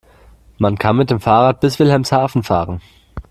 Man 0.57 0.79
kann 0.79 0.97
mit 0.97 1.11
dem 1.11 1.19
Fahrrad 1.19 1.59
bis 1.59 1.77
Wilhelmshaven 1.77 2.41
fahren 2.41 2.81